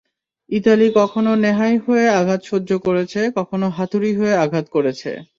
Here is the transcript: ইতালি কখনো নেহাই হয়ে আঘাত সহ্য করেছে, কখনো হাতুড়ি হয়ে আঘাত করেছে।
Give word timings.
ইতালি 0.49 0.87
কখনো 0.95 1.31
নেহাই 1.43 1.75
হয়ে 1.85 2.05
আঘাত 2.19 2.41
সহ্য 2.45 2.69
করেছে, 2.85 3.21
কখনো 3.37 3.65
হাতুড়ি 3.77 4.11
হয়ে 4.19 4.35
আঘাত 4.45 4.65
করেছে। 4.75 5.09